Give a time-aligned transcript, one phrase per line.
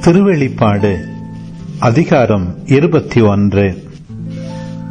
[0.00, 0.96] திருவெளிப்பாடு
[1.78, 3.82] அதிகாரம் இருபத்தி ஒன்று.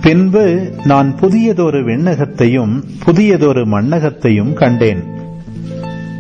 [0.02, 5.04] பின்பு நான் புதியதொரு விண்ணகத்தையும் புதியதொரு மண்ணகத்தையும் கண்டேன்.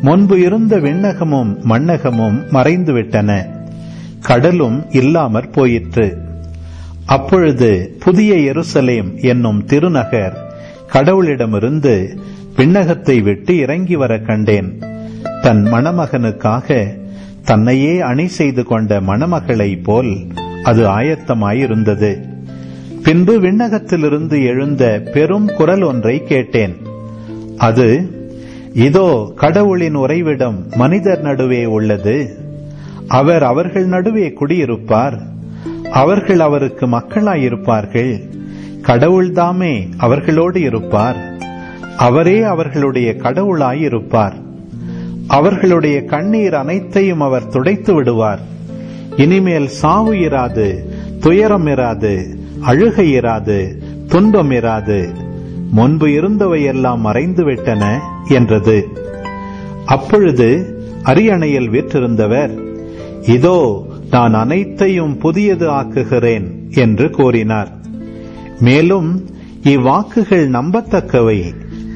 [0.02, 3.46] முன்பு இருந்த விண்ணகமும் மண்ணகமும் மறைந்துவிட்டன.
[4.21, 6.17] கடலும் இல்லாமற் போயிற்று.
[7.06, 10.33] அப்பொழுது புதிய எருசலேம் என்னும் திருநகர்
[10.94, 12.17] கடவுளிடமிருந்து
[12.58, 14.79] விண்ணகத்தை விட்டு இறங்கி வர கண்டேன்.
[15.42, 16.98] தன் மணமகனுக்காக
[17.50, 20.17] தன்னையே அணி செய்து கொண்ட மணமக்களைப் போல்
[20.63, 22.23] அது ஆயத்தமாயிருந்தது.
[23.03, 26.76] பின்பு விண்ணகத்திலிருந்து எழுந்த பெரும் குரல் ஒன்றை கேட்டேன்.
[27.57, 28.09] அது
[28.73, 32.38] இதோ கடவுளின் உறைவிடம் மனிதர் நடுவே உள்ளது.
[33.07, 35.20] அவர் அவர்கள் நடுவே குடியிருப்பார்.
[35.91, 38.29] அவர்கள் அவருக்கு மக்களாயிருப்பார்கள்.
[38.81, 41.18] கடவுள்தாமே அவர்களோடு இருப்பார்.
[41.98, 44.48] அவரே அவர்களுடைய கடவுளாயிருப்பார்.
[45.29, 48.39] அவர்களுடைய கண்ணீர் அனைத்தையும் அவர் துடைத்து விடுவார்.
[49.17, 50.67] இனிமேல் சாவு இராது
[51.20, 52.13] துயரம் இராது
[52.62, 53.57] அழுகை இராது
[54.07, 54.99] துன்பம் இராது.
[55.71, 57.84] முன்பு இருந்தவை எல்லாம் மறைந்துவிட்டன
[58.27, 58.87] என்றது.
[59.85, 60.48] அப்பொழுது
[61.04, 62.54] அரியணையில் வீற்றிருந்தவர்
[63.21, 63.59] இதோ
[64.11, 67.72] நான் அனைத்தையும் புதியது ஆக்குகிறேன் என்று கூறினார்.
[68.59, 69.30] மேலும்
[69.64, 71.39] இவ்வாக்குகள் நம்பத்தக்கவை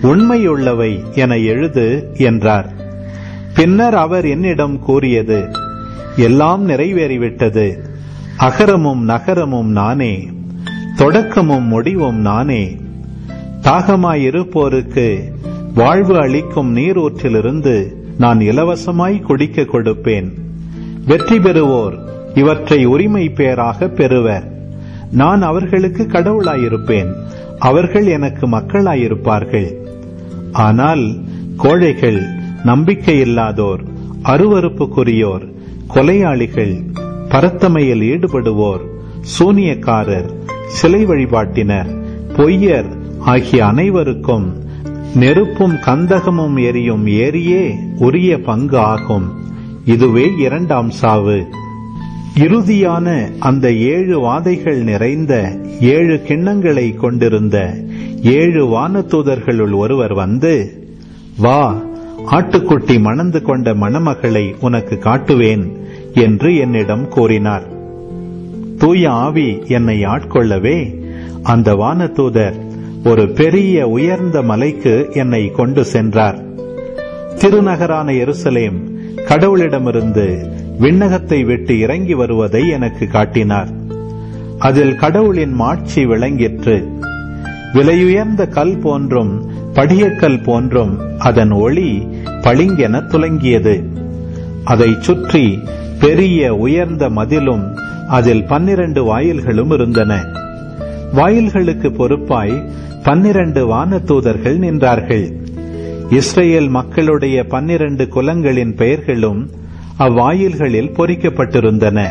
[0.02, 2.83] உண்மையுள்ளவை என எழுது என்றார்.
[3.56, 5.50] பின்னர் அவர் என்னிடம் கூறியது
[6.16, 7.78] எல்லாம் நிறைவேறிவிட்டது.
[8.38, 10.32] அகரமும் நகரமும் நானே.
[10.96, 12.78] தொடக்கமும் முடிவும் நானே.
[13.62, 15.32] தாகமாயிருப்போருக்கு
[15.76, 20.32] வாழ்வு அளிக்கும் நீரூற்றிலிருந்து நான் இலவசமாய் குடிக்க கொடுப்பேன்.
[21.06, 21.98] வெற்றி பெறுவோர்
[22.34, 24.52] இவற்றை உரிமை பேராக பெறுவர்.
[25.12, 27.14] நான் அவர்களுக்கு கடவுளாயிருப்பேன்.
[27.60, 29.74] அவர்கள் எனக்கு மக்களாயிருப்பார்கள்.
[30.52, 31.14] ஆனால்
[31.58, 33.84] கோழைகள் நம்பிக்கையில்லாதோர்
[34.24, 35.46] அருவறுப்புக்குரியோர்
[35.88, 36.76] கொலையாளிகள்
[37.30, 38.84] பரத்தமையில் ஈடுபடுவோர்
[39.40, 40.30] சூனியக்காரர்
[40.68, 41.90] சிலை வழிபாட்டினர்
[42.38, 42.90] பொய்யர்
[43.20, 44.48] ஆகிய அனைவருக்கும்
[45.16, 49.28] நெருப்பும் கந்தகமும் எரியும் ஏரியே உரிய பங்கு ஆகும்.
[49.86, 51.46] இதுவே இரண்டாம் சாவு.
[52.38, 57.78] இறுதியான அந்த ஏழு வாதைகள் நிறைந்த ஏழு கிண்ணங்களை கொண்டிருந்த
[58.24, 60.86] ஏழு வானதூதர்களுள் ஒருவர் வந்து
[61.38, 61.82] வா
[62.32, 65.78] ஆட்டுக்குட்டி மணந்து கொண்ட மணமகளை உனக்கு காட்டுவேன்
[66.14, 67.64] என்று என்னிடம் கூறினார்.
[68.78, 71.06] தூய ஆவி என்னை ஆட்கொள்ளவே
[71.44, 72.54] அந்த வானதூதர்
[73.06, 76.44] ஒரு பெரிய உயர்ந்த மலைக்கு என்னை கொண்டு சென்றார்.
[77.36, 78.80] திருநகரான எருசலேம்
[79.16, 80.46] கடவுளிடமிருந்து
[80.80, 83.68] விண்ணகத்தை விட்டு இறங்கி வருவதை எனக்கு காட்டினார்.
[84.60, 86.88] அதில் கடவுளின் மாட்சி விளங்கிற்று.
[87.74, 93.84] விலையுயர்ந்த கல் போன்றும் படியக்கல் போன்றும் அதன் ஒளி பளிங்கென துலங்கியது.
[94.64, 95.60] அதைச் சுற்றி
[96.00, 100.24] பெரிய உயர்ந்த மதிலும் அதில் பன்னிரண்டு வாயில்களும் இருந்தன.
[101.14, 102.70] வாயில்களுக்கு பொறுப்பாய்
[103.04, 105.34] பன்னிரண்டு வானதூதர்கள் நின்றார்கள்.
[106.10, 109.50] இஸ்ரேல் மக்களுடைய பன்னிரண்டு குலங்களின் பெயர்களும்
[110.00, 112.08] அவ்வாயில்களில் பொறிக்கப்பட்டிருந்தன.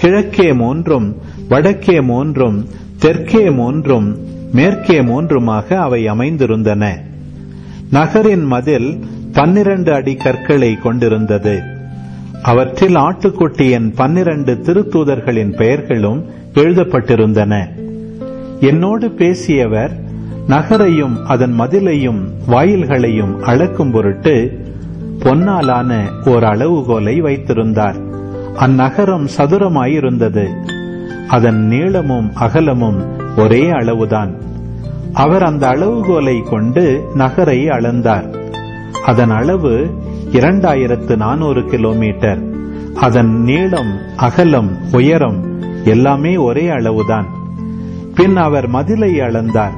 [0.00, 1.16] கிழக்கே மூன்றும்
[1.48, 2.68] வடக்கே மூன்றும்
[2.98, 6.88] தெற்கே மூன்றும் மேற்கே மூன்றுமாக அவை அமைந்திருந்தன.
[7.90, 11.62] நகரின் மதில் பன்னிரண்டு அடி கற்களை கொண்டிருந்தது.
[12.42, 17.66] அவற்றில் ஆட்டுக்குட்டியின் பன்னிரண்டு திருத்தூதர்களின் பெயர்களும் எழுதப்பட்டிருந்தன.
[18.60, 19.90] என்னோடு பேசியவர்
[20.48, 24.64] நகரையும் அதன் மதிலையும் வாயில்களையும் அளக்கும் பொருட்டு
[25.18, 27.96] பொன்னாலான ஓர் அளவுகோலை வைத்திருந்தார்.
[28.56, 30.46] அந்நகரம் சதுரமாயிருந்தது.
[31.28, 34.42] அதன் நீளமும் அகலமும் ஒரே அளவுதான்.
[35.12, 38.52] அவர் அந்த அளவுகோலை கொண்டு நகரை அளந்தார்.
[39.06, 39.90] அதன் அளவு
[40.32, 42.42] இரண்டாயிரத்து நானூறு கிலோமீட்டர்.
[42.94, 47.26] அதன் நீளம் அகலம் உயரம் எல்லாமே ஒரே அளவுதான்.
[48.14, 49.74] பின் அவர் மதிலை அளந்தார்.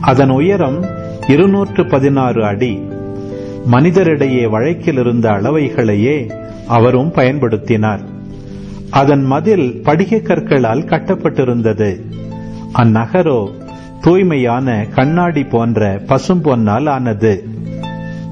[0.00, 0.84] அதன் உயரம்
[1.28, 2.88] இருநூற்று பதினாறு அடி.
[3.70, 6.30] மனிதரிடையே வழக்கில் இருந்த அளவைகளையே
[6.68, 8.00] அவரும் பயன்படுத்தினார்.
[8.90, 12.00] அதன் மதில் படிக கற்களால் கட்டப்பட்டிருந்தது.
[12.74, 13.50] அந்நகரோ
[14.00, 17.48] தூய்மையான கண்ணாடி போன்ற பசும்பொன்னால் ஆனது.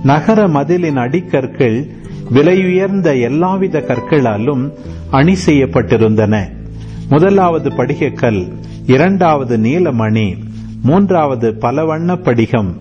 [0.02, 1.86] நகர மதிலின் அடிக்கற்கள்
[2.34, 4.72] விலையுயர்ந்த எல்லாவித கற்களாலும்
[5.10, 6.48] அணி செய்யப்பட்டிருந்தன.
[7.08, 8.52] முதலாவது படிகக்கல்
[8.86, 10.36] இரண்டாவது நீலமணி
[10.82, 12.76] மூன்றாவது பலவண்ண படிகம்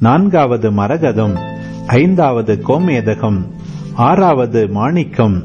[0.00, 1.38] நான்காவது மரகதம்
[1.86, 3.44] ஐந்தாவது கோமேதகம்
[3.94, 5.44] ஆறாவது மாணிக்கம்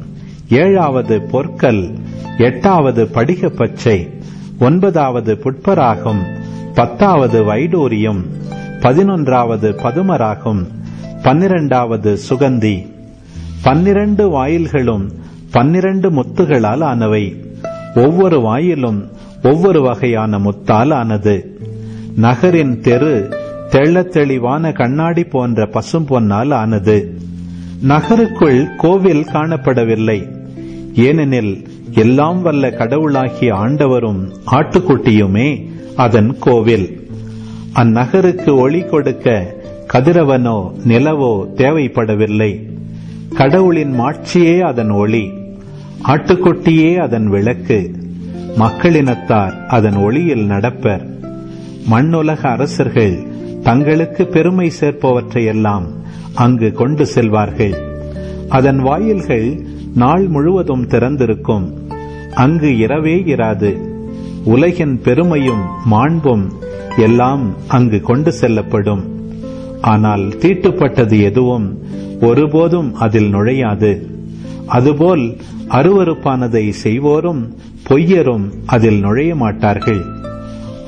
[0.50, 1.94] ஏழாவது பொற்கல்
[2.38, 4.15] எட்டாவது படிக பச்சை
[4.60, 6.22] ஒன்பதாவது புட்பராகும்
[6.76, 8.22] பத்தாவது வைடூரியம்
[8.80, 10.66] பதினொன்றாவது பதுமராகும்
[11.24, 12.88] பன்னிரண்டாவது சுகந்தி.
[13.64, 15.10] பன்னிரண்டு வாயில்களும்
[15.52, 17.56] பன்னிரண்டு முத்துகளால் ஆனவை.
[17.96, 19.10] ஒவ்வொரு வாயிலும்
[19.44, 21.60] ஒவ்வொரு வகையான முத்தால் ஆனது.
[22.16, 23.30] நகரின் தெரு
[23.70, 27.18] தெள்ளத்தெளிவான கண்ணாடி போன்ற பசும் பொன்னால் ஆனது.
[27.82, 30.36] நகருக்குள் கோவில் காணப்படவில்லை.
[30.94, 37.10] ஏனெனில் எல்லாம் வல்ல கடவுளாகிய ஆண்டவரும் ஆட்டுக்குட்டியுமே அதன் கோவில்.
[37.76, 39.56] அந்நகருக்கு ஒளி கொடுக்க
[39.94, 42.60] கதிரவனோ நிலவோ தேவைப்படவில்லை.
[43.36, 45.30] கடவுளின் மாட்சியே அதன் ஒளி.
[46.08, 47.92] ஆட்டுக்குட்டியே அதன் விளக்கு.
[48.60, 51.08] மக்களினத்தார் அதன் ஒளியில் நடப்பர்.
[51.86, 53.20] மண்ணுலக அரசர்கள்
[53.64, 55.86] தங்களுக்கு பெருமை சேர்ப்பவற்றையெல்லாம்
[56.34, 57.74] அங்கு கொண்டு செல்வார்கள்.
[58.50, 61.85] அதன் வாயில்கள் நாள் முழுவதும் திறந்திருக்கும்.
[62.36, 63.72] அங்கு இரவே இராது.
[64.44, 66.52] உலகின் பெருமையும் மாண்பும்
[66.98, 69.04] எல்லாம் அங்கு கொண்டு செல்லப்படும்.
[69.82, 71.68] ஆனால் தீட்டுப்பட்டது எதுவும்
[72.22, 73.92] ஒருபோதும் அதில் நுழையாது.
[74.68, 75.38] அதுபோல்
[75.70, 77.58] அருவறுப்பானதை செய்வோரும்
[77.90, 80.02] பொய்யரும் அதில் நுழைய மாட்டார்கள்.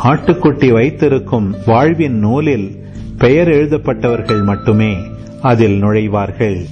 [0.04, 2.76] ஆட்டுக்குட்டி வைத்திருக்கும் வாழ்வின் நூலில்
[3.18, 4.98] பெயர் எழுதப்பட்டவர்கள் மட்டுமே
[5.42, 6.66] அதில் நுழைவார்கள்.